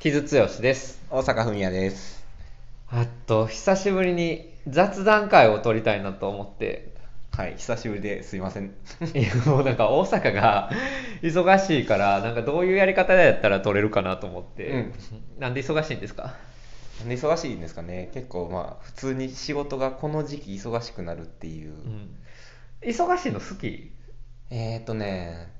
[0.00, 1.00] 木津剛です。
[1.10, 2.24] 大阪文也です。
[2.90, 6.92] あと、久しぶりに雑談会を撮りたいなと思って、
[7.32, 8.66] はい、久しぶりですいません。
[9.14, 10.70] いやもうなんか大阪が
[11.22, 14.92] 忙しいから、なんかどういうやり方でやったら撮れるかなと思って、うん
[15.38, 16.34] なんで忙しいんですか？
[17.00, 18.10] なんで忙しいんですかね。
[18.14, 21.70] 結構まあ普通に仕事がこの時期忙しくなるっていう。
[21.70, 22.16] うん
[22.80, 23.92] 忙しいの好き？
[24.50, 25.52] えーとね、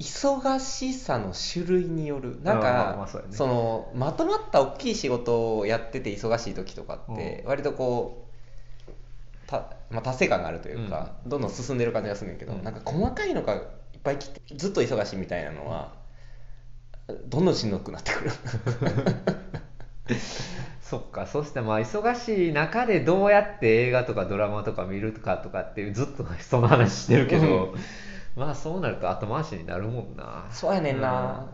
[0.00, 2.40] 忙しさの種類による。
[2.42, 7.48] なんかそのまとまった大きい仕事をやってて忙しい時とかってうん。
[7.48, 8.28] 割とこう。
[9.48, 12.62] たまあ、達成感があるというか、どんどん進んでる感じがするんだけど、うん。
[12.62, 13.60] なんか細かいのがいっ
[14.04, 15.94] ぱい来てずっと忙しいみたいなのは、
[17.26, 18.30] どんどんしんどくなってくる。
[20.82, 27.74] そっか、そしてまあ忙しい中でどうやって映画とかドラマとか見るかとかっていうずっとその話してるけど、
[28.38, 30.46] まあそうなると後回しになるもんな。
[30.50, 31.50] そうやねんな、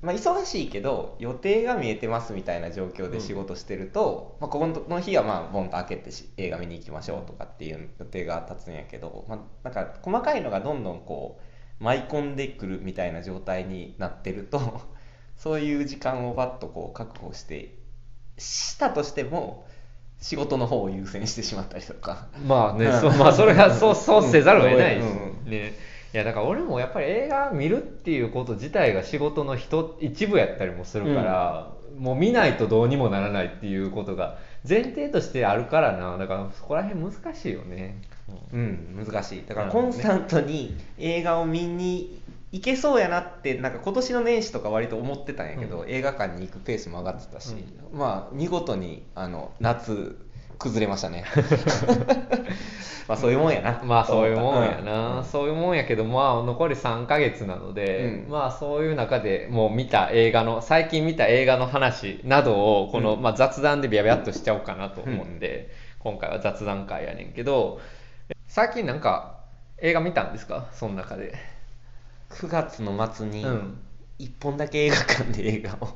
[0.00, 11.38] まあ、忙しいけど予定が見えてますみたいな状況で仕事してると、まあ、ここの日はまあボンと開けてし映画見に行きましょうとかっていう予定が立つんやけど、まあ、なんか細かいのがどんどんこ
[11.80, 14.80] う舞い込んでくるみたいな状態になってると
[15.36, 17.74] そういう時間をバッとこう確保して
[18.38, 19.66] したとしても
[20.20, 22.28] 仕事の方を優先してしまったりとか。
[22.46, 25.91] まあね、う んそうまあそれはそうそうせざるを得ないです、うんね。
[26.14, 34.38] いやだから俺もやっぱり映画見るっていうこと自体が仕事の一一部やったりもするから、もう見ないとどうにもならないっていうことが
[34.68, 36.18] 前提としてあるからな。
[36.18, 38.02] だからそこら辺難しいよね、
[38.52, 39.44] うん、難しい。
[39.46, 42.20] だからコンスタントに映画を見に
[42.52, 45.88] 行けそうやなってなんか今年の年始とか割と思ってたんやけど、うん。
[45.88, 47.54] 映画館に行くペースも上がってたし、
[47.92, 50.18] まあ見事にあの夏
[50.62, 51.24] 崩れましたね。
[53.08, 53.80] まあそういうもんやな。
[53.84, 58.30] まあそういうもんやとな、そういうもんやけどまあ残り3ヶ月なので、うん。
[58.30, 63.22] まあそういう中でもう見た映画の最近見た映画の話などをこの、うん。
[63.22, 67.80] まあ、雑談でビャビャっとしちゃおうかなと思って、今回は雑談会やねんけど
[68.46, 69.36] 最近なんか
[69.78, 70.66] 映画見たんですか？
[70.72, 71.34] その中で。
[72.30, 73.78] 9月の末にうん。
[74.20, 75.88] 1本だけ映画館で映画を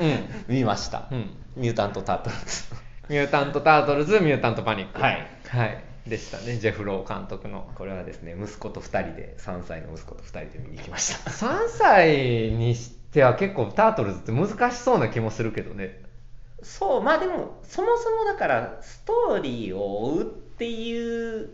[0.00, 0.28] うん。
[0.54, 1.30] 見ました、うん。
[1.56, 2.64] ミュータント・タートルズ
[3.08, 5.00] ミュータント・タートルズミュータント・パニック。
[5.00, 6.58] はい、はい、でしたね。
[6.58, 11.30] ジェフ・ロー監督のこれはですね息子と2人で3歳の息子と2人で見に行きました。
[11.30, 12.16] 3歳
[12.52, 16.02] にしては結構タートルズって難しそうな気もするけどね。
[16.62, 17.02] そう。
[17.02, 21.50] まあでもそもそもだからストーリーを追うっていう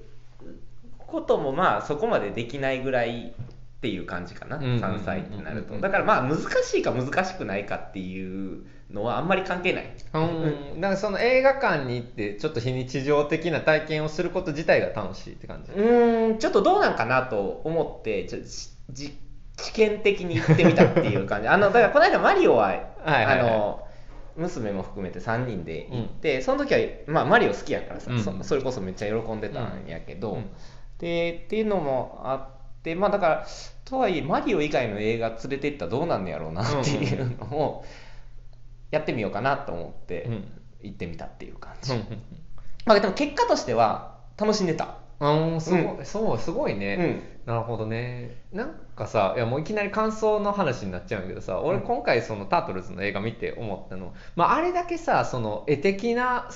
[0.99, 5.79] こともまあそこまでできないぐらいっていう感じかな、うんうんうんうん3歳になると。
[5.79, 9.95] だからまあ難しいか難しくないかっていうのはあんまり関係ない。
[10.15, 15.73] うん、だからその映画館に行ってちょっと非日常的な体験をすること自体が楽しいって感じ。
[15.73, 16.39] うーん。
[16.39, 19.19] ちょっとどうなんかなと思ってちょじじ
[19.57, 21.49] 試験的に行ってみたっていう感じ。
[21.49, 23.41] あのだからこの間マリオははいはいはい。
[23.41, 23.81] あの
[24.37, 28.21] 娘も含めて3人で行って、その時は、まあ、マリオ好きやからさ、うん。
[28.21, 30.51] そそれこそめっちゃ喜んでたんやけど、うん。
[30.99, 33.47] でっていうのもあってまあだから
[33.85, 37.85] とはいえマリオ以外の映画連れて行ったらどうなんねやろうなっていうのを
[38.95, 40.45] やってみようかなと思ってうん。
[40.85, 41.99] 行ってみたっていう感じ、うん。
[42.85, 44.99] まあでも結果としては楽しんでた。
[45.21, 48.43] うん、すごい、うそうすごいね、なるほどね。
[48.53, 51.85] なんかさいやもういきなり感想の話になっちゃうんだけどさ俺うん。
[51.85, 56.51] 今回そのタートルズの映画見て思ったの、まあ、あれだけさその絵的な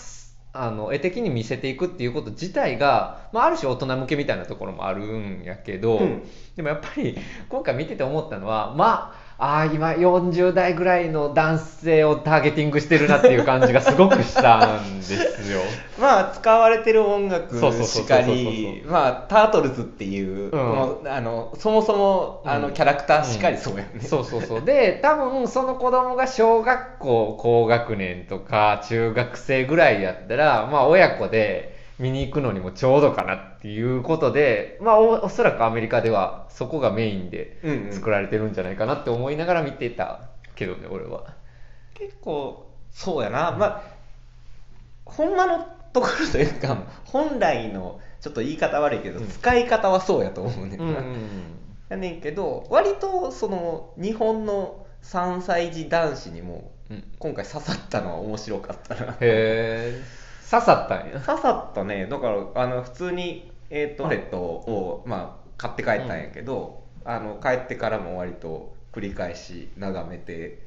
[0.52, 6.22] あの絵的に見せていくっていうこと自体が、まあ、ある種大人向けみたいなところもあるんやけど、うん。
[6.56, 7.16] でもやっぱり
[7.48, 15.12] 今回見てて思ったのはまああー今40代ぐらいの男性をターゲティングしてるなっていう感じがすごくしたんです
[15.52, 15.60] よ。
[15.96, 24.62] まあ使われてる音楽しかりまあタートルズっていう、うあのそもそもあの、うんキャラクターしかりそうやね、そうそうそう。
[24.62, 37.92] で、多分その子供が小学校高学年とか中学生ぐらいやったら、まあ親子で見に行くのにもちょうどかなっていうことで、まあおおそらくアメリカではそこがメインでうんうん。
[37.92, 41.34] 作られてるんじゃないかなって思いながら見てたけどね、俺は。
[41.94, 43.82] 結構そうやな、まあ
[45.04, 49.28] ほんまのところというか本来のちょっと言い方悪いけど、うん。
[49.28, 51.16] 使い方はそうやと思うねんな、うん
[51.88, 57.04] やねんけど割とその日本の3歳児男子にもうん。
[57.18, 59.12] 今回刺さったのは面白かったな。
[59.12, 60.02] へえ、
[60.50, 61.20] 刺さったんや。
[61.20, 62.06] 刺さったね。
[62.06, 70.62] だからあの普通に、えー、とパレットを、まあ、買って帰ったんやけど、あの帰ってからも割と繰り返し眺めて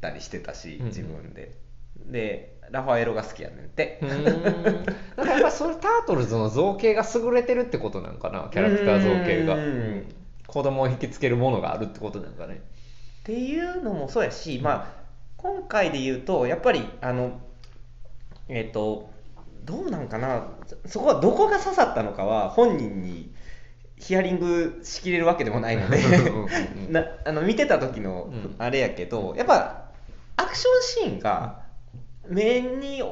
[0.00, 0.86] たりしてたしうん。
[0.86, 1.54] 自分で、
[2.06, 3.98] でラファエロが好きやねんて。
[4.02, 4.86] うーん。
[5.16, 8.48] なんかやっぱそれタートルズの造形が優れてるってことなんかな。
[8.52, 9.54] キャラクター造形が。
[9.54, 10.14] うんうん。
[10.46, 12.62] 子供を引きつけるものがあるってことなんかね。
[13.20, 15.04] っていうのもそうやし、まあ、
[15.36, 17.40] 今回で言うとやっぱりあの
[18.48, 19.10] えっ、と
[19.64, 20.46] どうなんかな？
[20.84, 23.32] そそこはどこが刺さったのかは本人に
[23.96, 26.06] ヒアリングしきれるわけでもないのでうん。
[26.06, 26.48] うん
[26.86, 28.54] うんなあの見てた時のうん。
[28.58, 29.90] あれやけど、やっぱ
[30.36, 31.62] アクションシーンが
[32.28, 33.02] 目に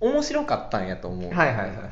[0.00, 1.88] 面白かったんやと思う、はいはいはいはい。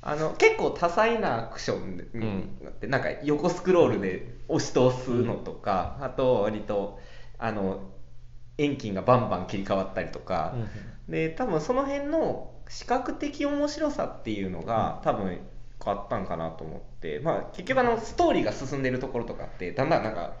[0.00, 7.00] あの結構多彩なアクションで、んってなんか横スクロールで押し通すのとか、あと割と
[7.38, 7.90] あの
[8.58, 10.54] 遠近がバンバン切り替わったりとか、
[11.08, 15.38] で多分その辺の視覚的面白さっていうのが多分
[15.82, 20.32] 変わったんかなと思って、まあ、結局あのストーリーが進んでるところとかってだんだんなんか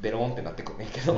[0.00, 1.16] ベローンってなってくるんだけど、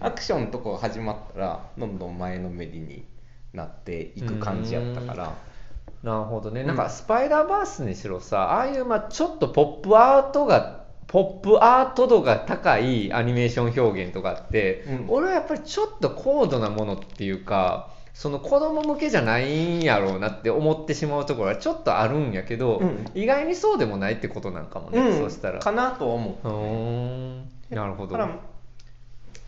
[0.00, 3.04] アクションのとこ始まったらどんどん前のめりに
[3.52, 5.34] なっていく感じやったから。
[6.02, 6.66] なるほどね、うん。
[6.66, 15.04] なんかスパイダーバースにしろさああいうまあちょっとポップアートがポップアート度が高いアニメーション表現とかって、うん。
[15.08, 23.04] 俺はやっぱりちょっと高度なものっていうかその子供向けじゃないんやろうなって思ってしまうところはちょっとあるんやけど、うん。
[23.14, 25.18] 意外にそうでもないってことなんかもね、うん。
[25.18, 25.58] そうしたら。
[25.58, 27.74] かなとは思う。
[27.74, 28.18] なるほど。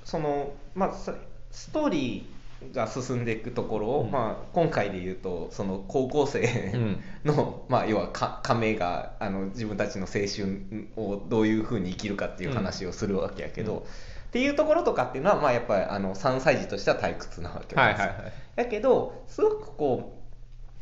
[0.04, 1.14] そのまあそ
[1.50, 4.10] ストーリーが進んでいくところを、うん。
[4.10, 6.40] まあ、今回で言うとその高校生
[6.74, 7.00] うん。
[7.24, 13.82] の、まあ、要はか亀があの自分たちの青春をどういうふうに生きるかっていう話をするわけやけど、うん
[14.28, 18.32] っていうところとかっていうのは、まあ、やっぱりあの3歳児としては退屈なわけはいはいなんですよはい。
[18.56, 20.22] やけどすごくこ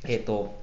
[0.04, 0.60] うえっ、と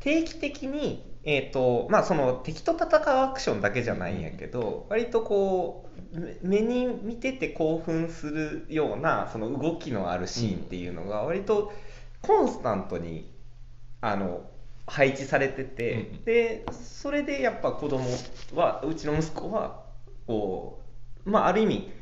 [0.00, 11.72] 定期的にえーとまあ、その敵と戦うアクションだけじゃないんやけど割とこうめ目に見てて興奮するようなその動きのあるシーンっていうのが割と
[12.22, 13.30] コンスタントに
[14.00, 14.42] あの
[14.86, 16.24] 配置されてて、うん。
[16.24, 18.04] でそれでやっぱ子供
[18.54, 19.84] はうちの息子は
[20.26, 20.80] こ
[21.24, 21.92] うまあある意味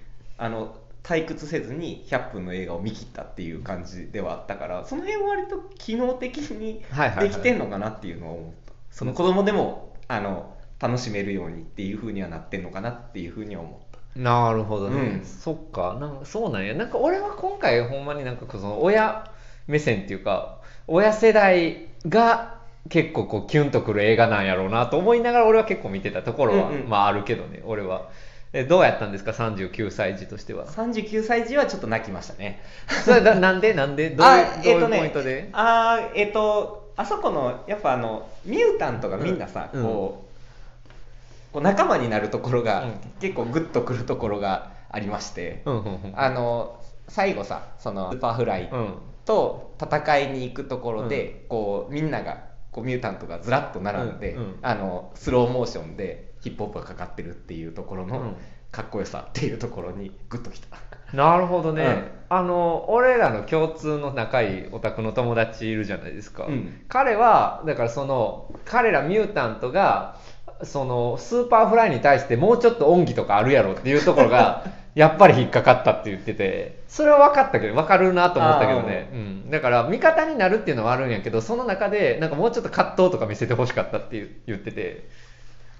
[0.41, 7.29] あの退屈せずに100分の映画を見切ったっていう感じではあったからその辺は割と機能的にはいはいはい。
[7.29, 14.19] できてんのかなっていうのは思った、その子供でもあの楽しめるようにっていうふうにはなってんのかなっていうふうには思った。
[14.19, 15.25] なるほどね、うん。
[15.25, 15.97] そっか。
[16.01, 16.75] なんかそうなんや。
[16.75, 19.31] なんか俺は今回ほんまになんかその親
[19.67, 22.59] 目線っていうか親世代が
[22.89, 26.89] 結構こうキュンとくる映画なんやろうなと思いながら俺は結構見てたところは、うんうん。
[26.89, 27.63] まああるけどね。
[27.65, 28.11] 俺は
[28.53, 30.67] えどうやったんですか？39歳児としては。
[30.67, 32.61] 39歳児はちょっと泣きましたね。
[33.05, 33.75] それだなんで？
[33.75, 34.11] なんで？
[34.11, 42.93] どういう,、あどういうポイントで、あーえっ、とあそこのやっぱあのミュータントがみんなさ、うんこうこう仲間になるところが、うん。
[43.21, 48.95] 結構グッとくるところがありまして、うんあの最後さそのスーパーフライうん。
[49.25, 58.37] と戦いに行くところで、こうみんながこうミュータントがずらっと並んで、あのスローモーションでヒップホップがかかってるっていうところのうん。
[58.71, 60.69] かっこよさっていうところにグッときた。
[61.13, 61.83] なるほどね、
[62.31, 62.37] うん。
[62.37, 66.83] あの俺らの共通の仲いいオタクの友達いるじゃないですか、うん。
[66.89, 70.19] 彼はだからその彼らミュータントが
[70.63, 74.65] そのスーパーフライに対してもうちょっと恩義とかあるやろっていうところが
[74.95, 76.81] やっぱり引っかかったって言ってて。
[76.87, 85.09] それは分かったけど分かるなと思ったけどね、うん、だから味方になるっていうのはあるんやけどその中でなんかもうちょっと葛藤とか見せてほしかったって言言ってて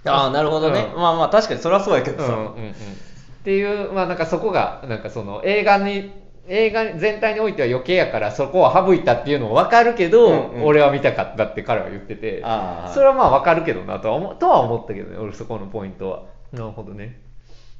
[0.07, 1.01] ああなるほどね、うん。
[1.01, 2.75] まあまあ確かにそれはそうやけどさ、うんうんうん、っ
[3.45, 6.13] ていうまあなんかそこがなんかその映画に
[6.49, 10.65] 映画全体においては余計やからそこを省いたっていうのも分かるけど、うんうん。
[10.65, 12.41] 俺は見たかったって彼は言ってて。
[12.45, 16.23] ああそれはまあ分かるけどなとは思とは思ったけどね俺そこのポイントは。
[16.53, 17.21] なるほどね。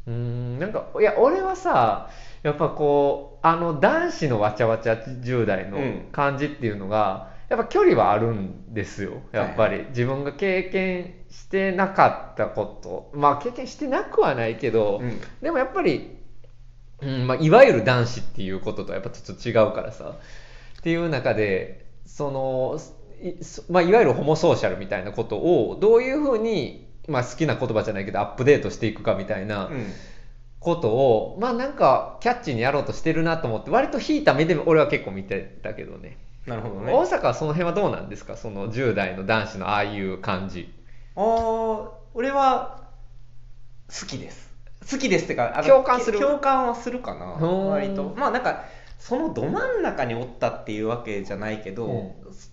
[0.07, 0.59] うーん。
[0.59, 2.11] なんかいや俺はさ
[2.43, 6.09] やっぱこうあの男子のわちゃわちゃ10代のうん。
[6.13, 13.11] 感じっていうのが、やっぱ距離はあるんですよやっぱり、自分が経験してなかったこと。
[13.13, 15.21] まあ経験してなくはないけど、うん。
[15.43, 16.17] でもやっぱり、
[17.03, 20.15] うんまあ、いわゆる男子っていうこととはやっぱちょっと違うからさ。
[20.79, 22.79] っていう中でその
[23.23, 29.93] い,そ、まあ、いわゆるホモソーシャルみたいなことをどういうふうに、まあ、好きな言葉じゃないけどアップデートしていくかみたいなうん。
[30.61, 36.93] ことを、まあなんかキャッチーにやろうとしてるなと思って割と引いた目で俺は結構見てたけどねなるほどね。
[36.93, 38.37] 大阪はその辺はどうなんですか？
[38.37, 40.73] その10代の男子のああいう感じ。
[41.17, 42.81] あー俺は
[43.89, 44.51] 好きです。
[44.91, 46.19] 好きですってかあの共感する？
[46.19, 48.15] 共感はするかな割と。
[48.17, 48.65] まあなんか
[48.99, 52.33] そのど真ん中におったっていうわけじゃないけど、うん。
[52.33, 52.51] そ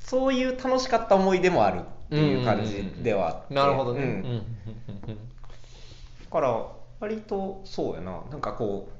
[0.00, 3.54] そういう楽しかった思い出もあるっていう感じではあって。
[3.54, 5.18] なるほどね、うんうんうんうん。
[6.24, 6.66] だから
[6.98, 8.22] 割とそうやな。
[8.30, 8.92] なんかこう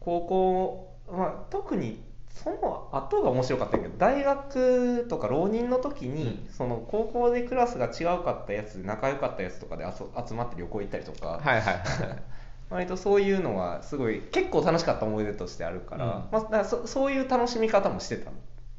[0.00, 2.05] 高校、まあ、特に
[2.42, 6.48] その後が面白かったけど大学とか浪人の時に、うん。
[6.50, 11.82] その高校でクラスが違うかったやつ仲良かったやつとかで遊集まって旅行行ったりとか、はいはいはい。
[12.68, 16.10] 割とそういうのはすごい結構楽しかった思い出としてあるから,、うん。
[16.10, 18.34] まあ、だからそそういう楽しみ方もしてたし、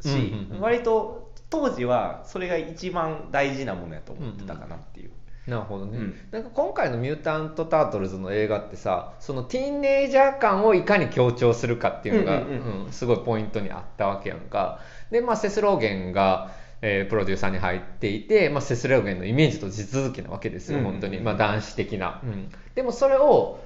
[0.06, 0.62] うんうんうん。
[0.62, 5.12] 割と当時はそれが一番大事なものやと思ってたかなっていう。
[5.48, 6.16] なるほどね、うん。
[6.32, 12.86] なんか今回の「ミュータント・タートルズ」の映画ってさそのティーンエイジャー感をいかに強調するかっていうのが、うんうんうん。
[12.86, 14.80] うんすごいポイントにあったわけやんか。
[15.12, 16.51] で、まあ、セスローゲンが、
[16.82, 22.50] えープロデューサーに入っていて、まあ、セスローゲンのイメージと地続きなわけですよ、本当に、まあ、男子的な、うん。
[22.75, 23.60] でもそれを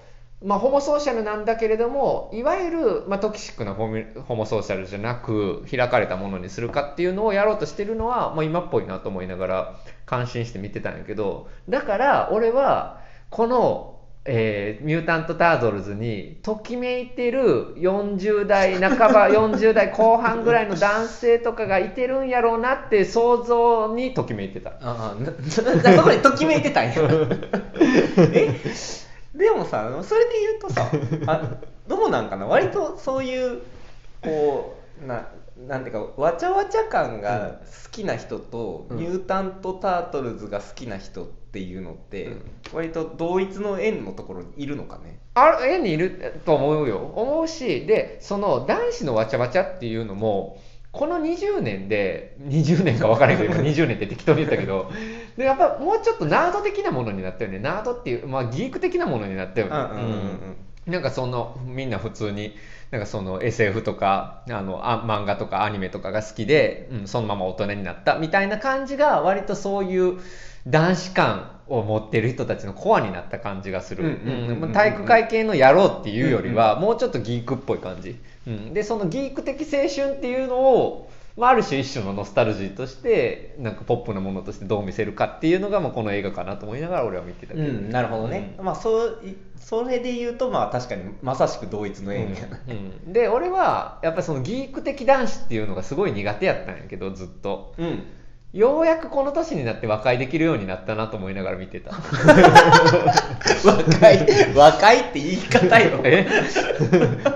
[0.43, 3.88] まあ、ホモソーシャルなんだけれどもいわゆる、まあ、トキシックなホ
[4.36, 9.75] モソーシャルじゃなく開かれたものにするかっていうのをやろうとしてるのは、まあ、今っぽいなと思いながら
[10.07, 24.71] 感心して見てたんやけどだから俺はこの、えーミュータント・タートルズにときめいてる40代半ば40代後半ぐらいの男性とかがいてるんやろうなって想像にときめいてた。
[24.81, 25.15] ああ
[25.50, 25.62] そ
[26.21, 26.93] ときめいてたんや
[28.33, 29.11] え？
[29.35, 30.91] でもさそれで言うとさ
[31.27, 31.57] あ
[31.88, 32.45] どうなんかな？
[32.45, 33.61] 割とそういう
[34.21, 35.27] こうな
[35.67, 38.97] なんていうかわちゃわちゃ感が好きな人と、うん。
[38.97, 42.41] ミュータント・タートルズが好きな人っていうのって、うん。
[42.73, 45.19] 割と同一の円のところにいるのかね？
[45.33, 46.97] ある絵にいると思うよ。
[47.15, 50.61] 思うしでその男子のわちゃわちゃっていうのも
[50.91, 54.91] この20年で20年か分からないけど 今20年って適当に言ったけど
[55.38, 57.60] でやっぱもうちょっとナード的なものになったよね。
[57.60, 59.71] ナードっていう、まあ、ギーク的なものになったよね、
[60.86, 62.55] なんかそのみんな普通に
[62.89, 70.19] なんかその SF とかあのあ漫画とかアニメとかが好きで、うん、そのまま大人になったみたいな感じが割とそういう
[70.68, 74.03] 男子感を持ってる人たちのコアになった感じがする。
[74.03, 74.72] うんうんうんうんうん。
[74.74, 92.48] 体育会系の野郎っていうよりはもうちょっとギークっぽい感じ、うん、でそのギーク的青春っていうのをまあ、ある種一種のノスタルジーとしてなんかポップなものとしてどう見せるかっていうのがまあこの映画かなと思いながら俺は見てたけど、うん、なるほどね、まあそういそれで言うとまあ確かにまさしく同一の円や。
[92.48, 97.74] な、うん、で俺はやっぱりそのギーク的男子っていうのがすごい苦手やったんやけどずっと。
[97.77, 98.03] うん
[98.53, 101.91] ようやくこの年になって和解できるようになったなと思いながら見てた。
[103.63, 106.01] 若い若いって言い方よ。
[106.03, 106.27] え？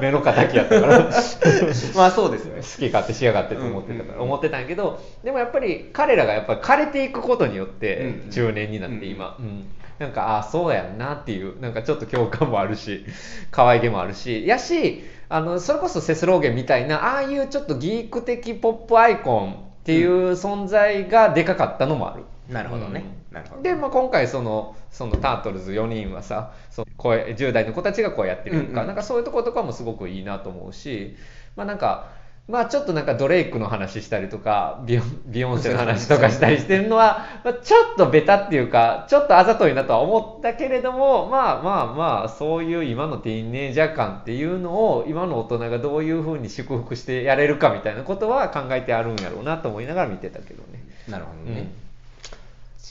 [0.02, 1.10] 目の敵やったから。
[1.96, 2.56] まあそうですね。
[2.56, 9.68] 好き勝手しやがってと思ってたから、思ってたんやけどでもやっぱり彼らがやっぱり枯れていくことによって中年になって今、うん。
[10.00, 13.06] なんかああそうやんなっていうなんかちょっと共感もあるし
[13.52, 14.46] 可愛げもあるし。
[14.46, 22.24] やしあのそれこそセスローゲンみたいなああいうちょっとギーク的ポップアイコンっていう存在がでかかったのもある。
[22.50, 23.36] なるほどね、うん。
[23.36, 23.62] なるほど。
[23.62, 31.16] で、まあ、今回そのそのタートルズ4人はさそう声10代の子たちがこうやってるとか、うんうんなんかそういうところとかもすごくいいなと思うし
[31.56, 32.10] まあなんか
[32.48, 50.84] まあちょっとなんかドレイクの話したりとかビヨンビヨンセの話とかしたりしてるのは、 まあ、ちょっとベタっていうかちょっとあざといなとは思ったけれどもまあまあまあそういう今のティーンエイジャー感っていうのを今の大人がどういうふうに祝福してやれるかみたいなことは考えてあるんやろうなと思いながら見てたけどね。
[51.10, 51.86] なるほどね、うん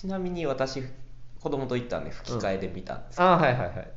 [0.04, 0.82] ちなみに私
[1.40, 3.88] 子供と行ったんで吹き替えで見たんです、あーはいはいはい。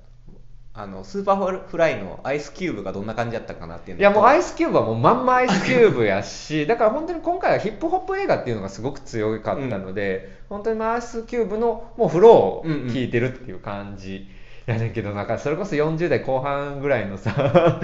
[0.77, 14.27] あのスーパーフライのアイスキューブがどんな感じだったかなっていうのいやもうアイススキューブはもうまんまアイスキューブやし だから本当に今回はヒップホップ映画っていうのがすごく強かったので、本当にアイスキューブのもうフローを聴いてるっていう感じ
[14.67, 17.33] やねんけどなんかそれこそ40代後半ぐらいのさ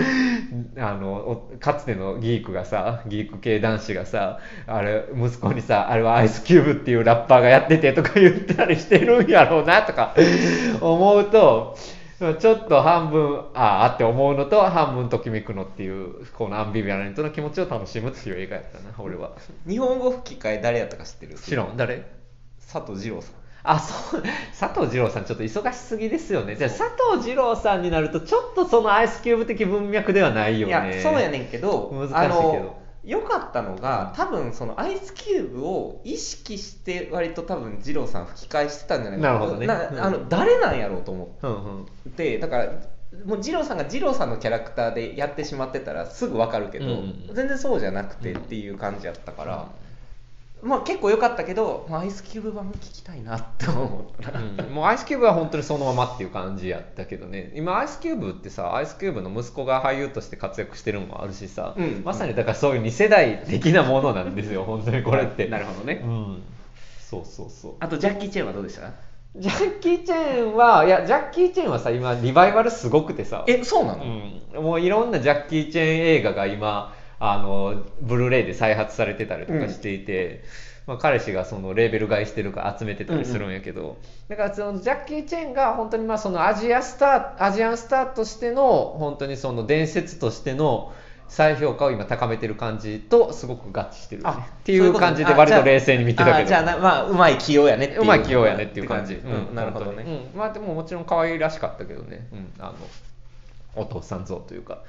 [0.77, 10.13] あのおかつてのギークがさギーク系男子がさあれ息子にさあれはアイスキューブっていうラッパーがやっててとか言ったりしてるんやろうなとか
[10.81, 11.77] 思うと
[12.39, 19.31] ちょっと半分ああって思うのと半分ときめくのっていうこのアンビビアレントな気持ちを楽しむっていう映画やったな俺は。
[19.67, 21.35] 日本語吹き替え誰やったか知ってる？
[21.35, 21.75] 知らん。
[21.75, 22.05] 誰？
[22.71, 23.33] 佐藤二郎さん。
[23.65, 24.23] あそう。
[24.59, 26.55] 佐藤二郎さんちょっと忙しすぎですよね。
[26.55, 26.83] じゃあ佐
[27.17, 39.67] 藤二郎さんになるとちょっとそのアイスキューブ的文脈ではないよいねやそうやねんけど難しいけど良かったのが多分そのアイスキューブを意識して割と多分二郎さん吹き替えしてたんじゃないかなるほどね。
[39.67, 39.99] なうん。
[39.99, 41.83] あの誰なんやろうと思うんうん。
[41.83, 42.65] ってだから
[43.25, 49.69] もう二郎さんが二郎さんのキャラクターでやってしまってたらすぐ分かるけど、うんうん全然そうじゃなくてっていう感じやったから、
[50.63, 54.31] まあ結構良かったけど、まあ、アイスキューブ版も聞きたいなって思った。
[54.31, 54.73] ら、うん。
[54.73, 57.51] もうアイスキューブは本当にそのままっていう感じやったけどね。
[57.55, 62.01] 今アイスキューブってさアイスキューブの息子が俳優として活躍してるのもあるしさ、うん。
[62.05, 65.47] まさにだからそういう2世代的なものなんですよ 本当にこれって。
[65.47, 66.01] なるほどね。
[66.03, 66.43] うん。
[66.99, 67.73] そうそうそう。
[67.79, 68.91] あとジャッキー・チェンはどうでした？
[69.35, 73.43] ジャッキー・チェンはいやジャッキー・チェンはさ今リバイバルすごくてさ。
[73.47, 74.03] えそうなの、
[74.55, 76.93] うん、もういろんなジャッキー・チェン映画が今
[77.25, 80.43] あのブルーレイで再発されてたりとかしていて、
[80.85, 90.91] まあ、彼氏がそのレーベル買いしてるから集めてたりするんやけど、だからそのジャッキー・チェンが本当にまあそのアジアスターアジアンスターとしての本当にその伝説としての
[91.29, 94.33] 再評価を今高めてる感じとすごく合致してる、っ
[94.65, 96.37] ていう感じで割と冷静に見てたけど。
[96.39, 99.13] あじゃあなまあうまい起用やねっていううまい起用やねっていう感じ。
[99.13, 100.03] うんなるほどね、
[100.33, 102.27] うん、まあでももちろん可愛らしかったけどね。
[102.33, 102.75] うん、あの、
[103.75, 104.79] お父さん像というか。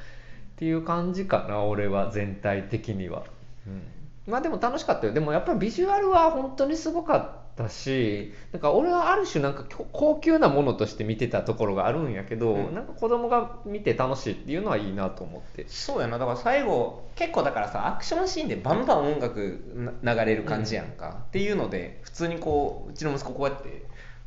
[0.55, 3.25] っていう感じかな、俺は全体的には。
[3.67, 3.83] うん。
[4.27, 5.13] まあでも楽しかったよ。
[5.13, 15.67] でもやっぱりビジュアルは本当にすごかったし、なんか俺はある種なんか高級なものとして見てたところがあるんやけど、うんなんか子供が見て楽しいっていうのはいいなと思って。
[15.69, 23.85] そうやなだから最後結構だからさアクションシーンでバンバン音楽な流れる感じやんか、っていうので普通にこううちの息子こうやって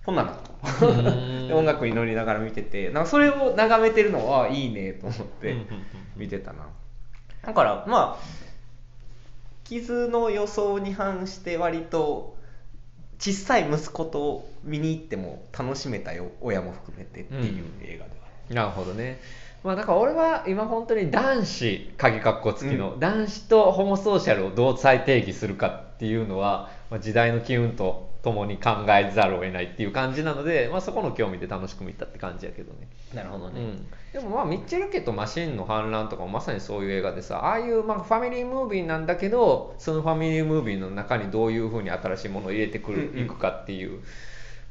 [0.08, 0.34] こんな
[1.54, 5.84] 音楽に乗りながら見ててなんかそれを眺めてるのはいいねと思ってうんうんうん。
[6.16, 6.60] 見てたな。
[7.42, 8.24] だからまあ
[9.66, 12.38] 傷の予想に反して割と
[13.20, 18.12] 小さい息子と見に行っても楽しめたよ親も含めてっていう映画で
[18.62, 19.20] は、なるほどね。
[19.62, 32.88] まあ、だから俺は今本当に男子鍵括弧付きの、男子とホモソーシャルをどう再定義するかっていうのは、まあ、時代の機運とともに考えざるを得ないっていう感じなので、まあ、そこの興味で楽しく見たって感じやけどね。
[33.14, 44.02] なるほどうん、でもまあミッチェル家とマシンの反乱とかもまさにそういう映画でさああいうまあファミリームービーなんだけどそのファミリームービーの中にどういうふうに新しいものを入れてくる、うんうんいくかっていう、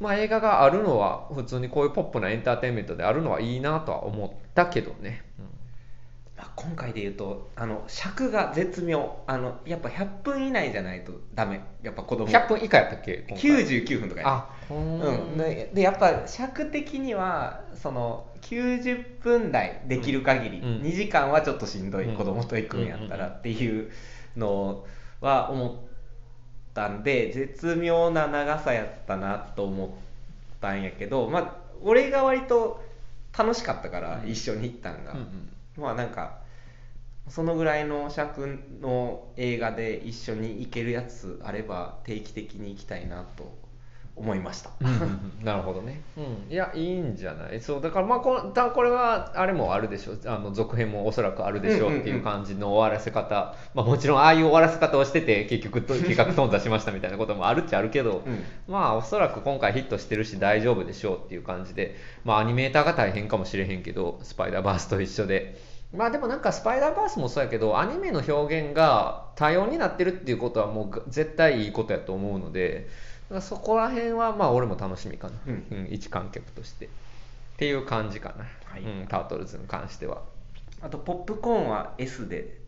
[0.00, 5.48] まあ、映画があるのは普通にこういうポップなエンターテインメントであるのはいいなとは思ったけどね、まあ、
[6.54, 9.16] 今回で言うとあの尺が絶妙。
[9.26, 11.60] あのやっぱ100分以内じゃないとダメ。
[11.82, 12.28] やっぱ子供。
[12.28, 13.24] 100分以下やったっけ？
[13.28, 13.50] 今回。
[13.64, 20.64] 99分とかやねあううん、ででやっぱ尺的にはその90分台できる限り、うん。
[20.64, 22.16] うん2時間はちょっとしんどい、うん。
[22.16, 23.90] 子供と行くんやったらうんっていう
[24.36, 24.84] の
[25.22, 25.74] は思っ
[26.74, 29.88] たんで絶妙な長さやったなと思っ
[30.60, 32.84] たんやけどまあ俺が割と
[33.36, 36.40] 楽しかったから一緒に行ったんが、うんうんまあなんか
[37.28, 43.65] そのぐらいの尺の映画で一緒に行けるやつあれば定期的に行きたいなと
[44.16, 44.70] 思いました。
[45.44, 47.60] なるほどね、うん、いやいいんじゃない？
[47.60, 50.20] そうだからまあこのだこれはあれもあるでしょう。
[50.24, 58.44] あの続編もおそらくあるでしょうっていう感じの終わらせ方、まあ、もちろんああいう終わらせ方をしてて結局と 企画頓挫しましたみたいなこともあるっちゃあるけど、うん。
[58.66, 61.96] まあおそらく今回ヒットしてるし大丈夫でしょうっていう感じで。
[62.24, 65.56] まあアニメーターが大変かもしれへんけどスパイダーバースと一緒で。
[65.94, 72.88] まあでもなんかスパイダーバースもそうやけどアニメの表現が多様になってるっていうことはもう絶対いいことやと思うので
[73.40, 75.66] そこら辺はまあ俺も楽しみかな、うん。
[75.70, 76.86] うん一観客として。
[76.86, 76.88] っ
[77.58, 78.82] ていう感じかな、はい。
[78.82, 80.22] うん、タートルズに関しては。
[80.82, 82.60] あとポップコーンは S で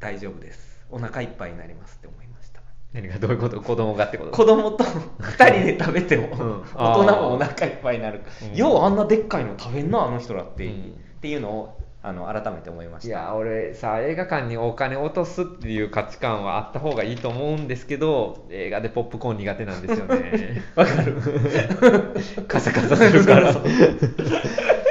[0.00, 0.84] 大丈夫です。
[0.90, 2.60] お腹いっぱいになりますって思いました。
[2.92, 3.60] 何がどういうこと？
[3.60, 4.32] 子供がってこと？
[4.32, 6.62] 子供と2人で食べても、うん。
[6.74, 8.56] 大人もお腹いっぱいになる、うん。
[8.56, 10.82] ようあんなでっかいの食べんなあの人らって、うん。
[11.16, 13.08] っていうのをあの改めて思いました。
[13.08, 20.62] いや俺さ映画館にお金落とすっていう価値観はあった方がいいと思うんですけど映画でポップコーン苦手なんですよね。
[20.76, 21.16] わかる。
[22.46, 23.52] カサカサするから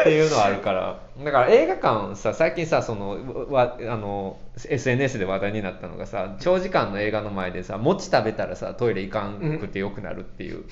[0.05, 0.99] っていうのはあるから。
[1.23, 10.65] だから映画館さ最近さそのわあの SNS で話題になったのがさ長時間の映画の前でさ餅食べたらさトイレ行かんくてよくなるっていう。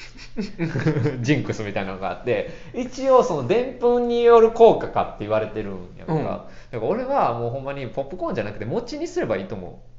[1.22, 2.52] ジンクスみたいなのがあって。
[2.76, 6.24] 一応そのでんぷんによる効果かって言われてるんやんか、うん。
[6.24, 9.93] だから俺はもうほんまにポップコーンじゃなくて餅にすればいいと思それ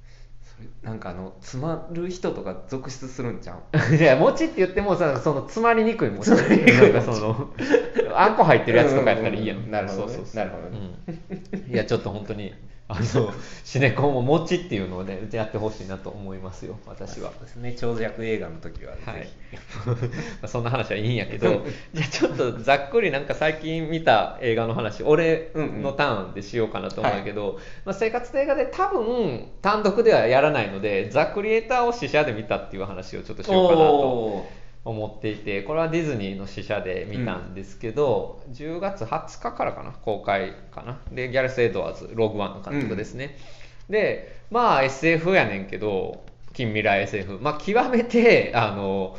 [0.82, 3.94] なんかあの詰まる人とか続出するんちゃう？
[3.94, 6.30] う いや餅って言ってもさその詰まりにくい餅。
[6.30, 7.48] 詰まりにくいんかその
[8.14, 9.72] あんこ入ってるやつとかやったらいいやん、うんうんうん。
[9.72, 10.12] なるほどね。
[10.14, 10.36] そうそうそう。
[10.36, 10.78] なるほどね。
[11.66, 11.72] うん。
[11.72, 12.54] いやちょっと本当に
[12.86, 13.32] あの
[13.64, 17.30] シネコンも餅っていうのをねやってほしいなと思いますよ私は。
[17.32, 17.74] そうですね。
[17.78, 19.28] 長尺映画の時ははい。
[19.86, 19.94] ま
[20.44, 34.46] あそんな話はいいんやけど じゃあちょっとざっくりなんか最近見た映画の話俺のターンでしようかなと思うんやけど、まあ、生活の映画で多分単独ではやらないのでザ・クリエイターを試写で見たっていう話をちょっとしようかなとお
[34.84, 41.00] 思っていてこれはディズニーの試写で見たんですけど、10月20日からかな公開かな。
[41.10, 43.38] でギャレス・エドワーズログワンの監督ですね、
[43.88, 49.16] でまあ SF やねんけど近未来 SF まあ極めてあの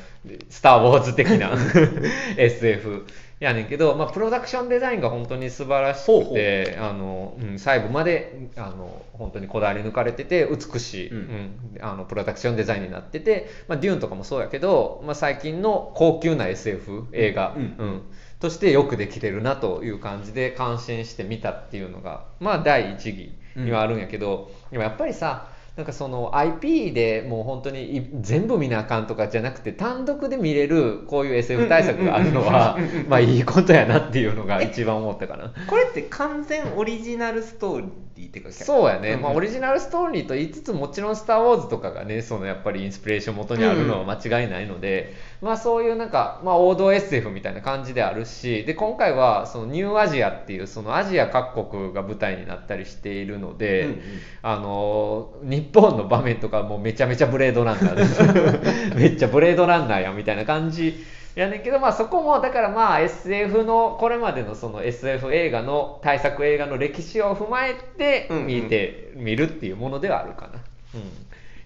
[0.49, 1.51] スター・ウォーズ的な
[2.38, 3.06] SF
[3.45, 11.17] やねんけど、まあ、プロダクションデザインが本当に素晴らしくてあの、うん細部まであの本当にこだわり抜かれてて美しい、うん。
[11.17, 17.62] うんあのプロダクションデザインになってて、まあ、デューンとかもそうやけど、まあ、最近の高級な SF 映画、うん。
[17.62, 18.01] うん
[18.38, 32.77] としてよくできてるなという感じで感心して見たっていうのが、まあ、第一義にはあるんやけど、でもやっぱりさなんかその IP でもう本当にい全部見なあかんとかじゃなくて単独で見れるこういう SF 対策があるのは
[33.09, 35.51] まあいいことやなっていうのが一番思ったかな。
[35.67, 37.89] これって完全オリジナルストーリー？
[38.23, 39.21] っていうかそうやね、んん。
[39.21, 53.99] まあ、オリジナルストーリーと言いつつもちろん「スター・ウォーズ」とかがねそのやっぱりインスピレーション元にあるのは間違いないので、まあそういうなんか、まあ、王道 SF みたいな感じであるしで今回はそのニューアジアっていうそのアジア各国が舞台になったりしているので、うんうん。
[54.43, 58.95] あの日本の場面とかもうめちゃめちゃブレードランナーです。
[58.95, 61.04] めっちゃブレードランナーやみたいな感じ
[61.36, 70.62] やねんけど、まあ、そこもだからまあ SF のこれまでのその SF 映画の大作映画の歴史を踏まえて見てみるっていうものではあるかな、
[70.95, 71.04] うん、い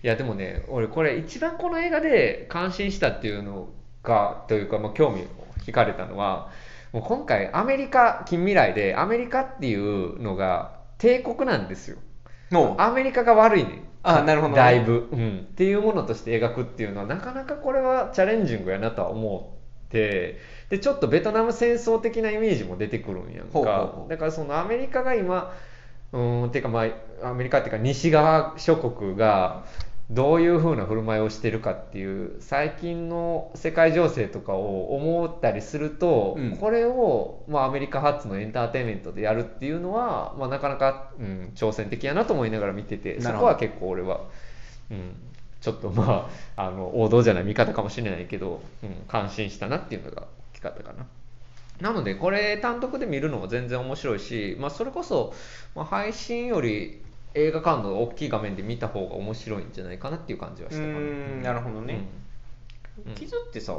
[0.01, 3.69] やでもね俺これ一番この映画で感心したっていうの
[4.01, 5.25] がというか、まあ、興味を
[5.65, 6.49] 惹かれたのは
[6.91, 11.97] もう今回アメリカ近未来でアメリカっていうのが帝国なんですよ。
[12.51, 14.57] のアメリカが悪いねあなるほどね。
[14.57, 19.58] だいぶ、うん、っていうものとして描くっていうのはなかなかこれはチャレンジングやなとは思っ
[19.89, 24.05] てでちょっとベトナム戦争的なイメージも出てくるんやんか。
[24.07, 25.53] だからそのアメリカが今
[26.11, 26.85] うーんていうかま
[27.21, 29.63] あアメリカっていうか西側諸国が
[30.09, 36.57] どういう風な振る舞いをしてるかっていう最近の世界情勢とかを思ったりすると、うん。
[36.57, 44.21] これを、まあ、アメリカ発のエンターテインメントでやるっていうのは、まあ、なかなか、うん、挑戦的やなと思いながら見ててそこは結構俺は、
[44.89, 45.13] うん、
[45.61, 51.05] ちょっとまああの王道じゃない見方かもしれないけど、うん、感心したなっていうのが大きかったかな。
[51.81, 55.33] なのでこれ単独で見るのも全然面白いし、まあ、それこそ、
[55.75, 57.01] まあ、配信より
[57.33, 61.53] 映画館の大きい画面で見た方が面白いんじゃないかなっていう感じはうしたかな。
[61.53, 62.29] なるほどね、うん
[63.15, 63.73] キズってさ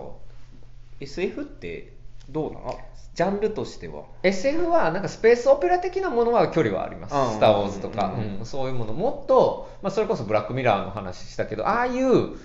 [0.99, 1.93] SF って
[2.33, 2.81] どうなの？
[3.15, 4.05] ジャンルとしては。
[4.23, 7.15] SF はなんかスペースオペラ的なものは距離はあります。
[7.15, 8.93] うん「スター・ウォーズ」とか、うんうんそういうもの。
[8.93, 12.37] もっと、まあ、それこそ「ブラックミラー」の話したけどああいう、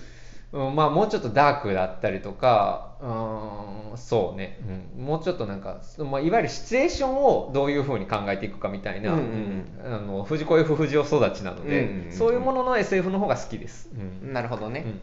[0.52, 4.58] うんまあ、もうちょっとダークだったりとかうーんそうね、
[4.96, 5.04] うん。
[5.04, 9.94] もうちょっとなんか、まあ、いわゆるシチュエーションをどういうふうに考えていくかみたいな、うんうんうん。
[9.94, 13.90] あの藤子 F 不二雄育ちなので、うんうんうんそういうものの SF の方が好きです、
[14.22, 14.32] うん。
[14.32, 15.00] なるほどね、うん。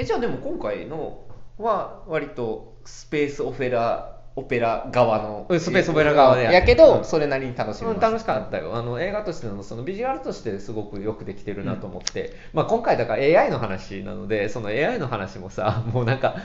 [0.00, 1.20] えじゃあでも今回の
[1.58, 5.46] は割とスペースオペラオペラ側の。
[5.48, 8.74] うんスペースオペラ側でややけど、うんそれなりに楽しめうん、ました楽しかったよ。
[8.74, 16.36] あの映画としてのそのビジュアルとしてすごくよくできてるなと思って、まあ、今回だから AI の話なのでその AI の話もさ もうなんか、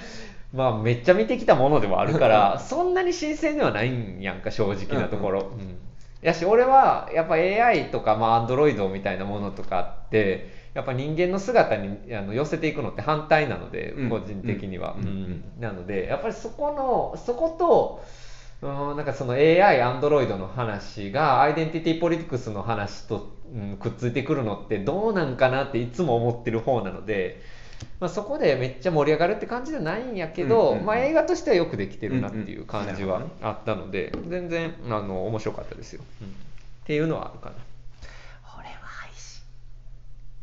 [0.54, 5.78] まあ、めっちゃ見てきたものでもあるからそんなに新鮮ではないんやんか正直なところ、うん
[6.21, 14.10] やし俺はやっぱ AI とか、まあ、Android みたいなものとかってやっぱ人間の姿にあの寄せていくのって反対なので、うん。
[14.12, 15.08] 個人的には、うん。
[15.08, 15.44] うん。
[15.60, 18.06] なのでやっぱりそこのそこと
[18.62, 27.42] うんなんかその AI、Android の話がアイデンティティポリティクスの話と、うんくっついてくるのってどうなんかなっていつも思ってる方なので、
[28.00, 36.28] まあ、そこでめっちゃ盛り上がるって感じじゃないんやけど、まあ、映画としてはよくできてるなっていう感じはあったので、全然あの面白かったですよ、うん。
[36.28, 36.32] っ
[36.86, 37.56] ていうのはあるかな。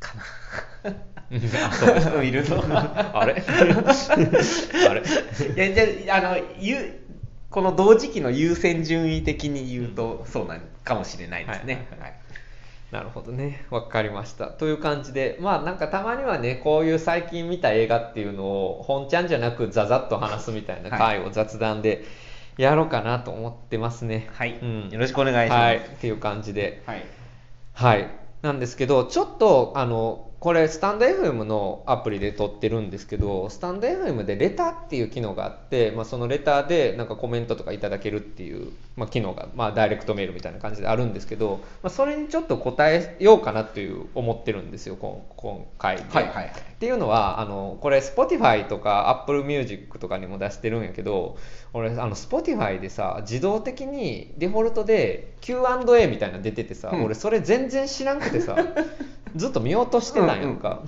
[0.05, 0.95] かな。
[1.69, 2.21] あそう。
[2.21, 2.63] 見るの。
[2.69, 3.43] あれ？
[4.89, 5.03] あれ？
[5.03, 7.01] いやじゃああのゆ
[7.51, 12.15] この同時期の優先順位的に言うと、そうなんかもしれないですね、はいはい
[12.95, 13.67] なるほどね。
[13.71, 14.47] わかりました。
[14.47, 22.05] という感じで、まあなんかたまにはね、こういう最近見た映画っていうのを本ちゃんじゃなくザザッと話すみたいな回を雑談で
[22.57, 24.29] やろうかなと思ってますね。
[24.33, 24.61] はい。
[24.63, 25.61] うん、よろしくお願いします。
[25.61, 25.77] はい。
[25.79, 26.85] っていう感じで。
[26.87, 27.05] はい。
[27.73, 28.09] はい。
[28.45, 46.03] なんですけど、ちょっと、あの、これ、スタンド FM のアプリで撮ってるんですけど、スタンド FM でレターっていう機能があって、まあ、そのレターでなんかコメントとかいただけるっていう、まあ、機能が、まあ、ダイレクトメールみたいな感じであるんですけど、まあ、それにちょっと答えようかなっていう思ってるんですよ、今今回で。
[46.11, 51.39] はいはいはいっていうのはあのこれ Spotify とか Apple Music とかにも出してるんやけど
[51.73, 58.57] 俺あの Spotify でさ自動的にデフォルトで Q&A みたいなの出ててさ、うん俺それ全然知らんくてさ
[59.35, 60.83] ずっと見落としてたんやんか、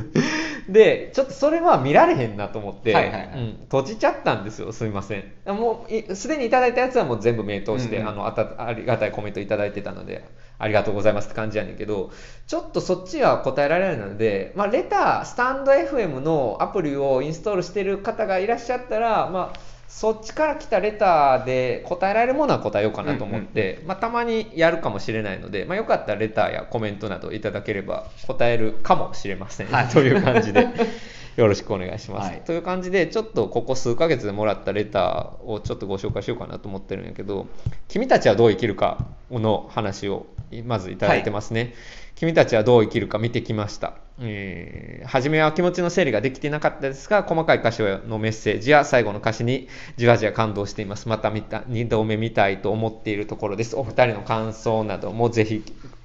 [0.68, 3.28] でちょっとそれは見られへんなと思って、はいはいはい。
[3.34, 4.72] うん閉じちゃったんですよ。
[4.72, 5.24] すいません。
[5.46, 8.02] もういすでにいただいたやつはもう全部目通して、うん。
[8.02, 10.24] うんあのあたありがたいコメントいただいてたので
[10.58, 12.10] ありがとうございますって感じやねんけど
[12.46, 30.68] ちょっとそっちは答えられないので、まあ、レタースタンド FM のアプリをインストールしてる方がいらっしゃったら、まあ、そっちから来たレターで答えられるものは答えようかなと思って、まあ、たまにやるかもしれないので、まあ、よかったらレターやコメントなどいただければ答えるかもしれません、はいという感じで
[31.36, 32.30] よろしくお願いします。
[32.30, 37.46] はいという感じで、ちょっとここ数ヶ月でもらったレターをちょっとご紹介しようかなと思ってるんやけど、
[37.88, 38.98] 君たちはどう生きるか
[39.30, 40.26] の話を
[40.64, 41.74] まずいただいてますね。
[42.16, 43.94] 君たちはどう生きるか見てきました。
[44.20, 51.08] えー初めは気持ちの整理ができていなかったですが、細かい歌詞のメッセージや最後の歌詞にじわじわ感動しています。
[51.08, 53.76] また見た2度目見たいと思っているところです。
[53.76, 55.62] お二人の感想などもぜひ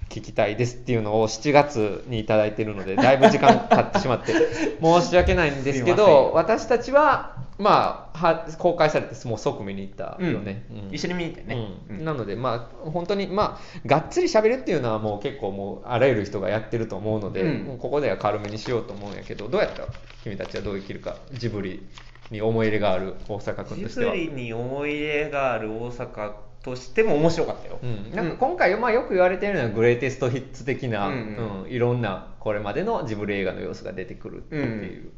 [0.10, 4.34] 聞きたいですっていうのを7月にいただいているので、だいぶ時間経ってしまって
[4.82, 10.66] 申し訳ないんですけど、 私たちは、まあ、は公開されてもう即見に行ったよね。
[10.72, 10.96] うん。
[10.96, 11.56] 一緒に見に行ってね、
[11.90, 11.98] うん。
[11.98, 12.06] うん。
[12.06, 17.66] なので、まあ、本当に、まあ、がっつり喋るっていうのはもう結構もうあらゆる人がやってると思うので、うん。
[17.66, 19.84] もうここでは軽めにしようと思うんやけどどうやった
[20.24, 21.86] 君たちはどう生きるかジブリ
[22.32, 24.12] に思い入れがある大阪君ジとしては。
[24.12, 31.64] ブリに思い入れがある大阪としても面白かったよ、うん、なんか今回、まあ、よく言われてるのはグレイテストヒッツ的な、ううん。
[31.66, 35.12] んいろんなこれまでのジブリ映画の要素が出てくるっていう。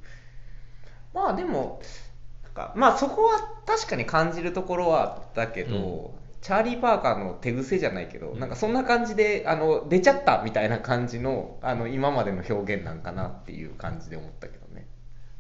[1.13, 1.82] まあでも
[2.53, 2.73] か。
[2.75, 14.87] まあそこは確かに感じるところはあったけど、チャーリー・パーカーの手癖じゃないけど、なんかそんな感じであの出ちゃったみたいな感じのあの今までの表現なんかなっていう感じで思ったけどね。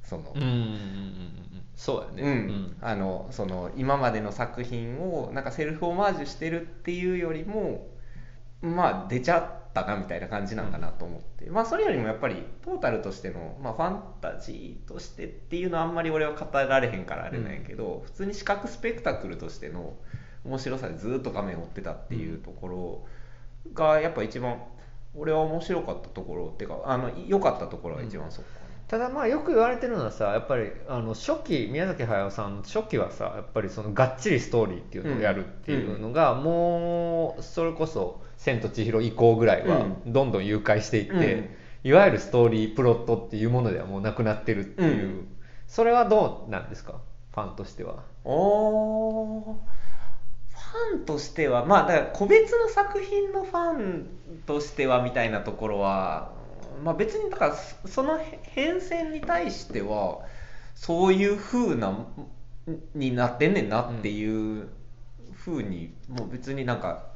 [0.03, 1.41] その、うんうんうんうん
[1.75, 2.29] そうやね。
[2.29, 2.77] うん。
[2.81, 7.87] あのその今までの作品をなんかセルフオマージュしてるっていうよりも
[8.61, 19.93] まあ出ちゃったなみたいな感じなんかなと思って、まあそれよりもやっぱりトータルとしての、まあ、ファンタジーとしてっていうのはあんまり俺は語られへんからあれなんやけど、普通に視覚スペクタクルとしての
[20.45, 23.05] 面白さでずっと画面を追ってたっていうところ
[23.73, 24.61] がやっぱ一番
[25.15, 28.47] 俺は面白かったところっていうかあの良かったところは一番そこ。
[28.91, 41.49] ただまあよく言われてるのはさやっぱりあの初期宮崎駿さん初期はさやっぱりそのがっちりストーリーっていうのをやるっていうのが、もうそれこそ「千と千尋」以降ぐらいはうどんどん誘拐していって、うん。
[41.85, 45.27] いわゆるストーリープロットっていうものではもうなくなってるっていう、うん。
[45.67, 46.95] それはどうなんですか？
[47.33, 48.03] ファンとしては。
[48.25, 49.53] おー。
[49.53, 54.07] ファンとしてはまあだから個別の作品のファン
[54.45, 56.40] としてはみたいなところは、
[56.83, 60.25] まあ、別にだからそその変遷に対しては
[60.75, 62.07] そういう風な
[62.95, 64.69] になってんねんなっていう
[65.45, 67.07] 風にもう別になんか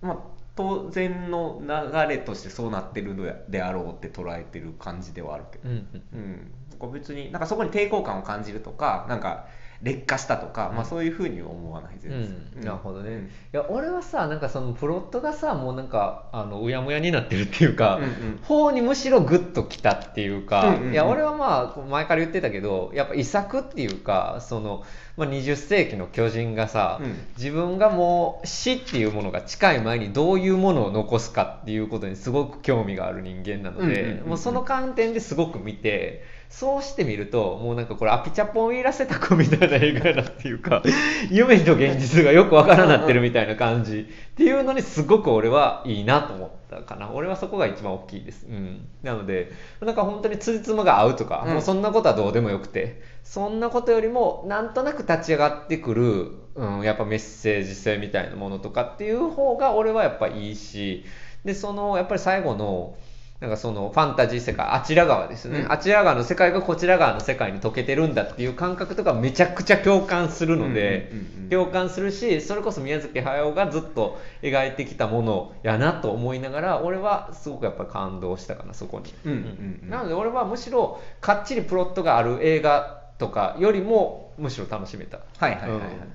[0.00, 0.18] まあ
[0.54, 3.16] 当然の流れとしてそうなってる
[3.48, 5.68] であろうって捉えてる感じではあるけど。
[5.68, 6.52] うんうん
[6.92, 9.46] 別になんかそこに抵抗感を感じるとかなんか
[9.82, 18.38] 劣化したとか、まあ、そういうふうには思わない全然、うん、なるほどね、うんいや俺はさなんかそのプロットがさもうなんかあのうやむやになってるっていうか、うんうん。
[18.42, 20.92] 方にむしろグッときたっていうか、うんうんうん。
[20.92, 24.84] いや俺はまあ前から言ってたけどやっぱ遺作っていうかその、
[25.18, 27.14] まあ、20世紀の巨人がさ、うん。
[27.36, 34.28] 自分がもう死っていうものが近い前にどういうものを残すかっていうことにすごく興味がある人間なので、うんうんうんうん。
[34.30, 40.82] もうその観点ですごく見てそうしてみるともうなんかこれアピチャポンいらせた子みたいな映画だっていうか
[41.30, 44.00] 夢と現実がよくわからなってるみたいな感じ。
[44.00, 47.10] っていうのにすごく俺はいいなと思ったかな。
[47.10, 51.52] 俺はそこが一番大きいです、うん、なのでなんか本当につじつまが合うとか、うん。
[51.54, 61.06] もうそんなことはどうでもよくてそんなことよりもなんとなく立ち上がってくる、うん、やっぱメッセージ性みたいなものとかっていう方が俺はやっぱいいし
[61.46, 62.94] でそのやっぱり最後の
[63.42, 65.72] なんかそのファンタジー世界あちら側ですよね、うん。
[65.72, 71.10] あちら側の世界がこちら側の世界に溶けてるんだっていう感覚とかめちゃくちゃ共感するので、
[71.50, 79.90] 共感するしそれこそ宮崎駿がずっと描いてきたものやなと思いながら俺はすごくやっぱり感動したかなそこに、うんうんうん。
[79.90, 85.80] なので俺はむしろかっちりプロットがある映画とかよりもむしろ楽しめた、はいはいはいはい。
[85.80, 86.12] うん。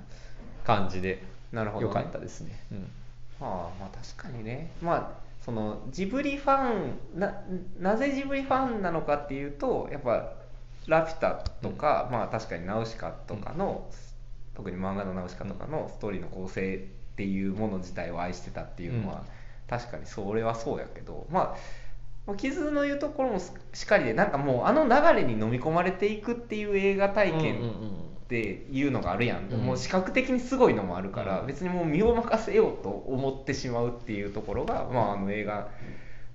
[0.64, 2.78] 感じでなるほど、よかったですね、うん。
[3.46, 4.70] はあ、まあ確かにね。
[4.80, 7.32] まあそのジブリファンな
[7.78, 10.32] なぜジブリファンなのかっていうとやっぱ
[10.86, 13.86] 「ラピュタ」とか、まあ確かに「ナウシカ」とかの、
[14.54, 16.78] 特に漫画の「ナウシカ」とかのストーリーの構成っ
[17.16, 19.22] ていうもの自体を愛してたっていうのは、
[19.68, 21.56] 確かにそれはそうやけどまあ
[22.26, 23.50] まあ傷の言うところもし
[23.84, 29.60] っかりでなんかもうあの流れに飲み込まれていくっていう映画体験うんうんうんっていうのがあるやん、うん。
[29.60, 31.46] もう視覚的にすごいのもあるから、うん。
[31.46, 35.70] 別にもう身を任せようと思ってしまうっていうところが、まあ、あの映画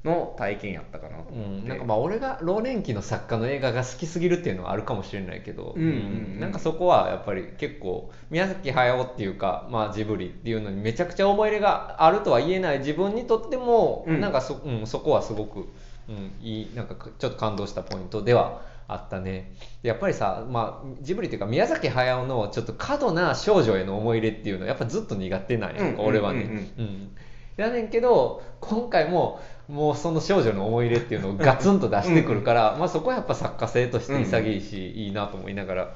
[0.03, 1.29] の体験やったかなと。
[1.29, 5.91] う思って、ん、なんかまあ俺が老年期の作家の映画が好きすぎるっていうのはあるかもしれないけど、うんうんう
[6.37, 6.39] ん。
[6.39, 14.19] なんかそこはやっぱり結構宮崎駿っていうか、まあ、ジブリっていうのにめちゃくちゃ思い入れがあるとは言えない自分にとっても、うん。
[14.19, 15.67] なんかそ,、うん、そこはすごく、
[16.09, 19.53] うん、いいなんかちょっと感動したポイントではあったね。
[19.81, 26.71] やっぱりさ、まあ、ジブリっていうか宮崎駿のちょっと過度な少女への思い入れっていうのはやっぱずっと苦手なんやうん俺はね。
[26.77, 27.11] うん。
[27.57, 35.89] やねんけど今回ももうその少女の思い入れっていうのをガツンと出してくるから、まあそこはやっぱ作家性として潔いし、いいなと思いながら、うん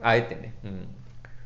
[0.00, 0.88] あえてね、うん、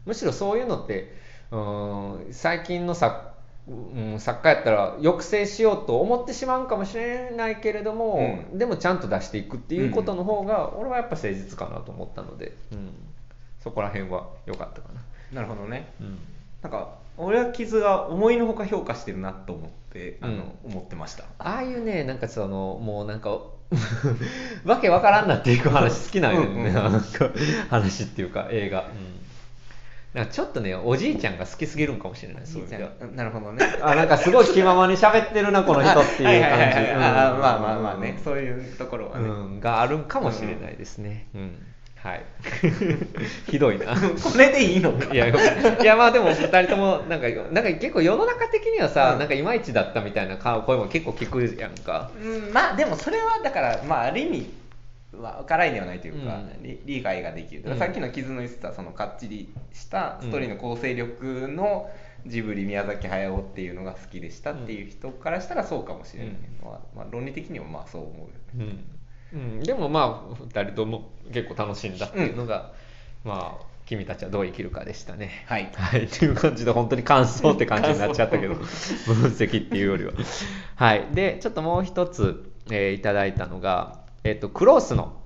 [0.04, 1.14] むしろそういうのって
[1.50, 3.31] うん最近の作,、
[3.68, 12.92] うん、作家やったら抑制しようと思ってしまうかもしれないけれども、うでもちゃんと出していくっていうことの方が、俺はやっぱ誠実かなと思ったので、うん、
[13.60, 15.00] そこら辺は良かったかな。
[15.32, 15.92] なるほどね。
[16.00, 16.18] うん。
[16.60, 21.24] なんか俺は傷が思いのほか評価してるなと思ってあの、思ってました。
[21.38, 23.40] ああいうね、なんかその、もうなんか、
[24.64, 27.30] わけわからんなっていく話好きなんよね、うんうんなんか
[27.70, 28.84] 話っていうか映画。
[30.14, 32.90] うんなんかちょっとね、おじいちゃんが好きすぎるんかもしれない、そういう意味では。
[33.14, 36.92] なるほどねあ、なんかすごい気ままに喋ってるな、この人っていう感じ。
[36.92, 41.28] まあまあまあねそういうところはね、うん、があるんかもしれないですね。
[41.34, 41.58] うん。
[41.96, 42.24] はい。
[43.48, 43.94] ひどいな。
[43.94, 45.36] これでいいのかいや、よ
[45.80, 52.10] いやまあでも2人ともなんか、なんか結構世の中的にはさ、うんなんかいまいちだったみたいな声も結構聞くやんか。
[52.20, 54.61] うんまあでもそれはだからまあある意味
[55.12, 56.62] は辛いではないというか、うん。
[56.62, 57.78] 理理解ができる、うん。
[57.78, 61.90] さっきの傷の言ってたそのかっちりしたストーリーの構成力の
[62.26, 66.34] ジブリ宮崎駿っていうのが好きでしたっていう人からしたらそうかもしれない。
[66.62, 68.82] のは、まあ、論理的にもまあそう思うよね。
[69.32, 69.38] うん。
[69.38, 72.72] うん、でもまあ2人とも結構楽しんだっていうのが、
[73.24, 75.44] まあ君たちはどう生きるかでしたね。
[75.46, 75.70] はい。
[75.74, 80.12] はい、っていう感じで本当に感想って感じになっちゃったけど 分析っていうよりは。
[80.76, 85.18] はい、でちょっともう一つ、えーいただいたのが、えっとクロースの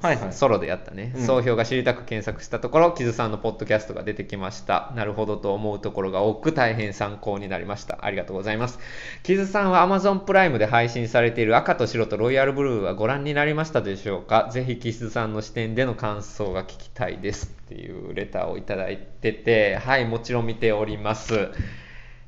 [0.00, 4.92] はいはいソロでやったね、うん総評が知りたく検索したところ、キズさんのポッドキャストが出てきました。
[4.96, 8.04] なるほどと思うところが多く大変参考になりました。
[8.04, 8.80] ありがとうございます。
[9.22, 14.50] キズさんは Amazon プライムで配信されている赤と白とロイヤルブルーはご覧になりましたでしょうか？
[14.52, 21.50] ぜひキズさんの視点での感想が聞きたいですっていうレターをいただいてて、はい、もちろん見ております。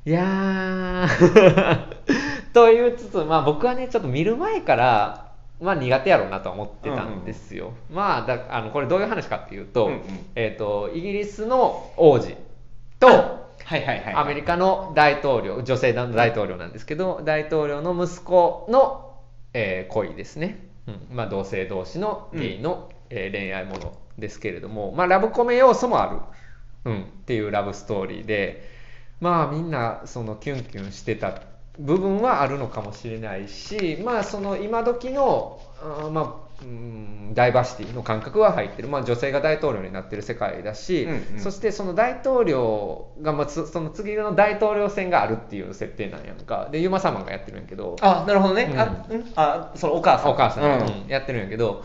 [0.05, 1.87] いやー
[2.53, 5.24] と言いつつ、まあ僕はね、ちょっと見る前から、
[5.61, 7.73] まあ苦手やろうなとは思ってたんですよ。
[7.89, 10.01] まあだあのこれどういう話かっていうと、うんうん。
[10.35, 12.35] えっ、と、イギリスの王子
[12.99, 13.07] と、
[13.65, 19.15] はいはいはいアメリカの大統領、女性の大統領なんですけど、大統領の息子の、
[19.53, 20.59] えー恋ですね。
[20.87, 21.15] うん。
[21.15, 26.07] まあ、同性同士のゲイの、えー恋愛ものですけれども、まあ、ラブコメ要素もあ
[26.85, 28.69] る、うん、っていうラブストーリーで、
[29.21, 31.41] まあみんなそのキュンキュンしてた
[31.79, 41.39] 部分はあるのかもしれないし、まあその今時の、あーまあ、うんダイバーシティの感覚は入ってる、まあ、女性が大統領になってる世界だし、うんうん。
[41.39, 46.69] そしてその大統領が、まあ、つその次の大統領選があるっていう設定なんやんか。
[46.71, 47.97] でユマ様がやってるんやけど。
[48.01, 48.79] あなるほどね、うん。
[48.79, 49.33] あうん。
[49.35, 50.31] あそのお母さん。
[50.31, 51.07] お母さん、うんうん。
[51.07, 51.83] やってるんやけど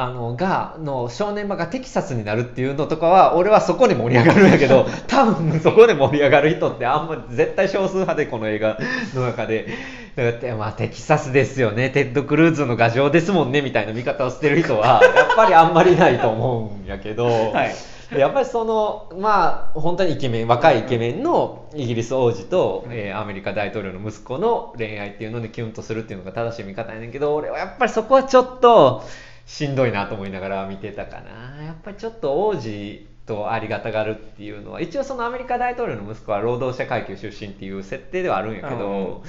[0.00, 8.78] あの映画の正念場がテキサスになるっていうのとかは俺はそこで盛り上がるんやけど 多分そこで盛り上がる人ってあんま絶対少数派でこの映画
[9.14, 9.66] の中で
[10.14, 11.90] だってまあテキサスですよね。
[11.90, 17.74] テッド・クルーズの牙城ですもんねみたいな見方をしてる人は やっぱりあんまりないと思うんやけど、はい。
[18.16, 29.02] やっぱりそのまあ本当にイケメン若いイケメンのイギリス王子と、うんえーアメリカ大統領の息子の恋愛っていうのでキュンとするっていうのが正しい見方やねんけど俺はやっぱりそこはちょっと
[29.48, 31.64] しんどいなと思いながら見てたかな。
[31.64, 39.24] やっぱりちょっと王子とありがたがるっていうのは一応そのアメリカ大統領の息子は労働者階級出身っていう設定ではあるんやけど、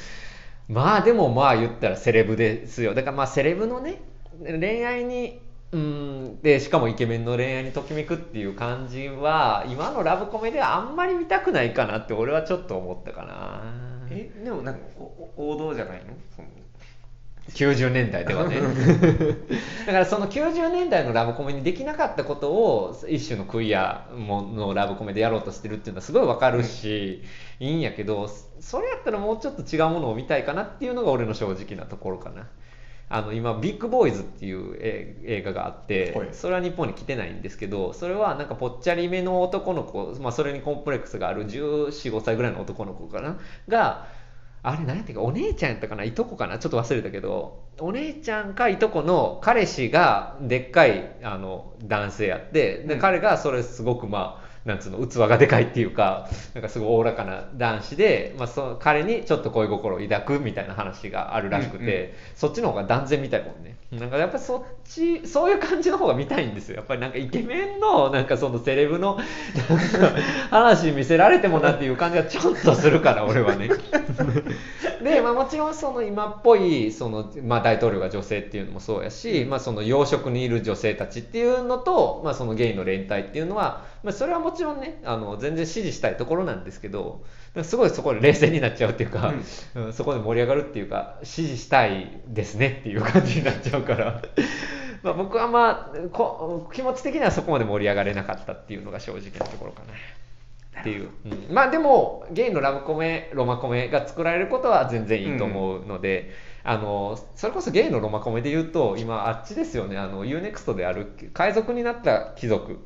[0.67, 2.93] まあでもまあ言ったらセレブですよ。
[2.93, 4.01] だからまあセレブのね
[4.41, 5.39] 恋愛に
[5.71, 13.61] うんでしかもイケメンの恋愛にときめくっていう感じは今のラブコメではあんまり見たくないかなって俺はちょっと思ったかな。
[14.09, 14.81] えでもなんか
[15.37, 16.13] 王道じゃないの？
[16.35, 16.47] その
[17.53, 18.61] 90年代ではね。
[19.85, 27.23] だからその90年代のラブコメにできなかったことを一種のクイアものラブコメでやろうとしてるっていうのはすごいわかるし、
[27.59, 32.47] いいんやけどそれやったらもうちょっと違うものを見たいかなっていうのが俺の正直なところかな。
[33.11, 36.29] あの今「ビッグボーイズ」っていうえ映画があってはい。
[36.31, 43.39] それは日本に来てないんですけどそれはなんかぽっちゃりめの男の子、まあ、それにコンプレックスがある1415歳ぐらいの男の子かな。
[43.67, 44.05] が
[44.61, 45.17] あれ何やったっけ？
[45.17, 46.59] お姉ちゃんやったかないとこかな？
[46.59, 47.67] ちょっと忘れたけど。
[47.79, 52.99] お姉ちゃんかいとこの彼氏がでっかいあの男性やってで、うん。
[52.99, 62.15] 彼がそれすごくまあなんつうの器がでかいっていうかなんかすごいおおらかな男子で、まあ、その彼にちょっと恋心を抱くみたいな話があるらしくて、うんうん。
[62.35, 63.77] そっちの方が断然見たいもんね。
[63.91, 66.75] なんかやっぱそっちそういう感じの方が見たいんですよ。
[66.75, 69.17] やっぱりなんかイケメンのなんかそのセレブの
[70.51, 73.69] 話見せられてもなっていう感じがちょっとするから俺はね
[75.03, 87.23] で、まあ、もちろんその今っぽいその、まあ、大統領が女性っていうのもそうやし、まあ、その養殖にいる女性たちっていうのと、まあ、そのゲイの連帯っていうのは、まあ、それはもちろんねあの全然支持したいところなんですけど
[87.63, 89.33] すごいそこで冷静になっちゃうっていうか、
[89.75, 94.21] うん、そこで盛り上がるっていうか支持したいですねっていう感じになっちゃうから。
[95.01, 99.93] まあ僕はまあこ気持ち的にはそこまで盛り上がれなかったっていうのが正直なところかな。
[100.79, 106.31] っていう、うん、まあでもゲイのラブコメロマコメが作られることは全然いいと思うので、
[106.65, 109.97] うん、あのそれこそゲイのロマコメで言うと今あっちですよね。
[109.97, 112.79] あの UNEXT である海賊になった貴族。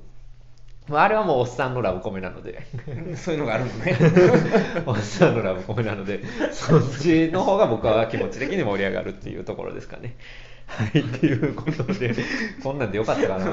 [0.91, 2.65] あれはもうおっさんのラブコメなので。
[3.15, 3.97] そういうのがあるのね。
[4.85, 6.21] おっさんのラブコメなので
[6.51, 10.17] そっちの方が僕は気持ち的に盛り上がるっていうところですかね
[10.67, 11.33] はい、ってい。
[11.33, 12.15] うことで、
[12.63, 13.45] こんなんでよかったかな。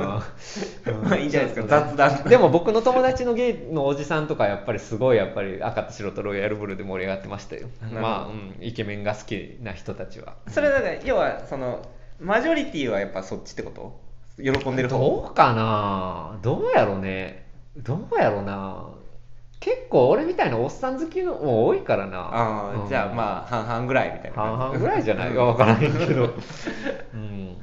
[1.03, 1.25] まあい。
[1.25, 1.27] い。
[1.27, 1.49] んじゃない。
[1.51, 2.25] ですか、雑談。
[2.25, 7.69] でも僕の友達のゲイのおじさんとか、やっぱりすごい、やっぱり赤と白とロイヤルブルーで盛り上がってましたよ。
[7.93, 10.37] まあ、うん、イケメンが好きな人たちは。
[10.49, 11.87] それだから、要は、その、
[12.21, 13.99] マジョリティはやっぱそっちってこと
[14.37, 17.47] 喜んでる方どうかなどうやろうね。
[17.77, 18.89] どうやろうな。
[19.61, 22.31] 結構俺みたいなおっさん好きのも多いからな。
[22.33, 24.37] あ、うん、じゃあまあ半々ぐらいみたいな。
[24.37, 25.35] 半々ぐらいじゃない？
[25.35, 26.35] か分からないけど、
[27.15, 27.57] うん。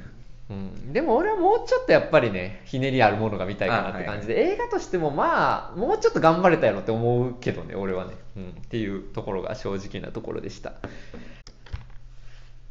[0.50, 10.72] うん、でも俺はもうちょっとやっぱりねひねりあるものが見たいかなって感じで、はいはい、映画としてもまあもうちょっと頑張れたやろって思うけどね俺はね、うん、っていうところが正直なところでした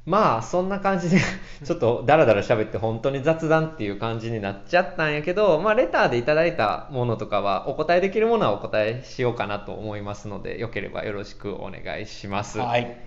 [0.08, 1.20] まあそんな感じで
[1.66, 12.58] ちょっとダラダラ喋って本当に雑談っていう感じになっちゃったんやけど、まあ、レターでいただいたものとかはお答えできるものはお答えしようかなと思いますのでよければよろしくお願いします。
[12.58, 12.97] はい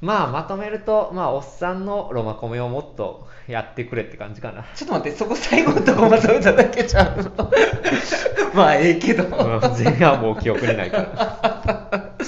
[0.00, 4.64] まあまとめると、まあ、おっさんのロマコメをもっとやってくれって感じかな。
[4.74, 7.32] ちょっと待って、そこ最後のとこまとめただけじゃん。
[8.52, 9.28] まあ、ええけど。
[9.78, 12.14] 前半もう記憶にないから。